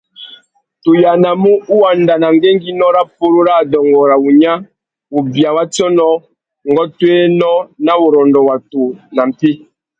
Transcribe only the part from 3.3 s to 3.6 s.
râ